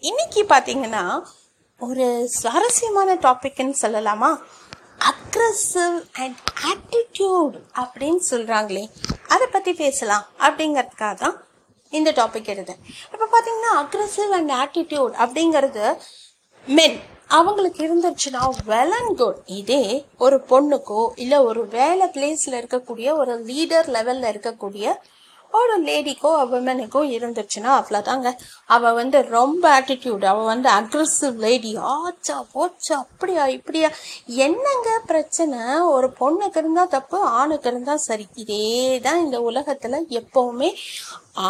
இன்னைக்கு 0.00 0.42
பார்த்தீங்கன்னா 0.42 1.02
ஒரு 1.80 2.04
சுவாரஸ்யமான 2.36 3.14
டாபிக்னு 3.14 3.74
சொல்லலாமா? 3.82 4.30
அக்ரஸிவ் 5.10 5.96
அண்ட் 6.22 6.38
ஆட்டிடியூட் 6.70 7.56
அப்படின்னு 7.82 8.22
சொல்கிறாங்களே 8.30 8.84
அதை 9.28 9.46
பற்றி 9.46 9.72
பேசலாம் 9.72 10.24
அப்படிங்கிறதுக்காக 10.38 11.14
தான் 11.14 11.36
இந்த 11.92 12.10
டாபிக் 12.10 12.50
எடுத்தேன். 12.54 12.80
இப்போ 13.12 13.26
பார்த்தீங்கன்னா 13.26 13.72
அக்ரஸிவ் 13.82 14.32
அண்ட் 14.32 14.52
ஆட்டிடியூட் 14.52 15.14
அப்படிங்கிறது 15.24 15.84
மென் 16.66 16.96
அவங்களுக்கு 17.28 17.80
இருந்துச்சுன்னா 17.88 18.42
வெல் 18.66 18.94
அண்ட் 18.98 19.14
குட் 19.16 19.38
இதே 19.46 19.82
ஒரு 20.18 20.44
பொண்ணுக்கோ 20.50 21.02
இல்லை 21.16 21.38
ஒரு 21.40 21.68
வேலை 21.68 22.06
பிளேஸில் 22.06 22.58
இருக்கக்கூடிய 22.60 23.08
ஒரு 23.12 23.44
லீடர் 23.44 23.88
லெவலில் 23.88 24.32
இருக்கக்கூடிய 24.34 24.86
ஒரு 25.56 25.74
லேடிக்கோ 25.86 26.30
விமனுக்கோ 26.52 27.00
இருந்துச்சுன்னா 27.16 27.70
அவ்வளோதாங்க 27.78 28.28
அவள் 28.76 28.96
வந்து 29.00 29.18
ரொம்ப 29.36 29.62
ஆட்டிடியூட் 29.78 30.24
அவள் 30.32 30.50
வந்து 30.52 30.68
அக்ரஸிவ் 30.78 31.36
லேடி 31.44 31.72
ஆச்சா 31.94 32.36
போச்சா 32.54 32.94
அப்படியா 33.04 33.44
இப்படியா? 33.56 33.90
என்னங்க 34.46 34.88
பிரச்சனை? 35.10 35.60
ஒரு 35.94 36.08
பொண்ணுக்கு 36.20 36.60
இருந்தால் 36.62 36.92
தப்பு 36.96 37.18
ஆணுக்கு 37.40 37.70
இருந்தால் 37.72 38.04
சரி. 38.08 38.26
இதே 38.44 38.64
தான் 39.06 39.22
இந்த 39.24 39.38
உலகத்தில் 39.50 39.98
எப்போவுமே 40.20 40.70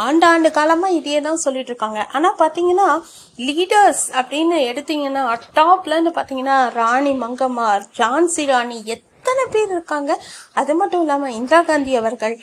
ஆண்டாண்டு 0.02 0.48
காலமாக 0.50 0.96
இதே 0.98 1.18
தான் 1.26 1.42
சொல்லிட்டு 1.44 1.70
இருக்காங்க. 1.72 2.00
ஆனால் 2.16 2.38
பார்த்தீங்கன்னா 2.38 2.88
லீடர்ஸ் 3.48 4.04
அப்படின்னு 4.20 4.56
எடுத்தீங்கன்னா 4.70 5.22
டாப்லன்னு 5.58 6.12
பார்த்தீங்கன்னா 6.16 6.56
ராணி 6.80 7.12
மங்கம்மார் 7.24 7.84
ஜான்சி 8.00 8.44
ராணி 8.52 8.78
எத் 8.94 9.05
எத்தனை 9.26 9.44
பேர் 9.50 9.70
இருக்காங்க? 9.70 10.12
அது 10.54 10.72
மட்டும் 10.74 11.00
இல்லாமல் 11.00 11.32
இந்திரா 11.32 11.58
காந்தி 11.62 11.92
அவர்கள் 11.96 12.34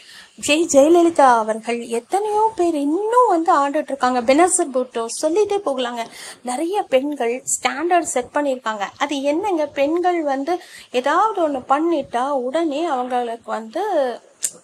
ஜெய் 0.47 0.65
ஜெயலலிதா 0.73 1.27
அவர்கள் 1.43 1.79
எத்தனையோ 1.99 2.51
பேர் 2.55 2.75
இன்னும் 2.75 3.29
வந்து 3.29 3.51
ஆண்டுட்டு 3.59 3.91
இருக்காங்க. 3.93 4.21
பெனசர் 4.21 4.73
பூட்டோ 4.73 5.03
சொல்லிட்டே 5.21 5.57
போகலாங்க. 5.67 6.03
நிறைய 6.41 6.83
பெண்கள் 6.93 7.43
ஸ்டாண்டர்ட் 7.53 8.11
செட் 8.15 8.33
பண்ணியிருக்காங்க. 8.33 8.87
அது 8.97 9.21
என்னங்க? 9.21 9.65
பெண்கள் 9.79 10.19
வந்து 10.23 10.55
ஏதாவது 10.91 11.41
ஒன்று 11.41 11.61
பண்ணிட்டா 11.73 12.25
உடனே 12.47 12.85
அவங்களுக்கு 12.85 13.51
வந்து 13.51 13.83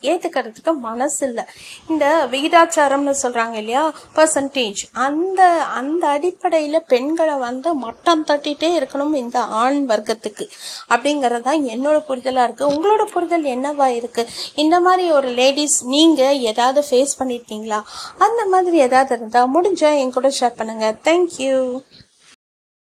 ஏற்றுக்கிறதுக்கு 0.10 0.72
மனசு 0.88 1.22
இல்லை. 1.28 1.44
இந்த 1.92 2.06
விகிதாச்சாரம்னு 2.34 3.14
சொல்கிறாங்க 3.24 3.56
இல்லையா? 3.62 3.84
பர்சன்டேஜ் 4.18 4.82
அந்த 5.08 5.42
அந்த 5.80 6.04
அடிப்படையில் 6.16 6.86
பெண்களை 6.94 7.36
வந்து 7.46 7.70
மட்டம் 7.86 8.26
தட்டிகிட்டே 8.32 8.70
இருக்கணும் 8.80 9.16
இந்த 9.24 9.40
ஆண் 9.62 9.80
வர்க்கத்துக்கு. 9.92 10.48
அப்படிங்கிறது 10.94 11.46
தான் 11.50 11.64
என்னோட 11.76 11.98
புரிதலாக 12.10 12.48
இருக்குது 12.48 12.72
உங்களோட 12.74 13.04
புரிதல் 13.16 13.48
என்னவா 13.56 13.90
இருக்குது 14.00 14.32
இந்த 14.64 14.76
மாதிரி 14.88 15.06
ஒரு 15.20 15.32
லேடிஸ் 15.40 15.78
நீங்கள் 15.96 16.42
ஏதாவது 16.52 16.82
ஃபேஸ் 16.90 17.18
பண்ணியிருக்கீங்களா 17.20 17.82
அந்த 18.28 18.42
மாதிரி 18.54 18.78
ஏதாவது 18.88 19.14
இருந்தால் 19.18 19.52
முடிஞ்சால் 19.56 20.00
என் 20.04 20.16
கூட 20.18 20.30
ஷேர் 20.40 20.60
பண்ணுங்கள் 20.60 20.98
தேங்க்யூ 21.08 21.56